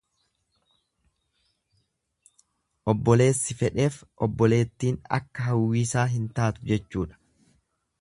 [2.93, 7.25] Obboleessi fedheef obboleettin akka hawwiisaa hin taatu jechuudha.